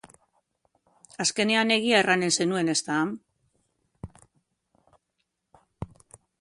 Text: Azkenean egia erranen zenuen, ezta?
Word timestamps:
Azkenean 1.25 1.73
egia 1.75 1.99
erranen 2.05 2.33
zenuen, 2.39 2.73
ezta? 2.75 2.97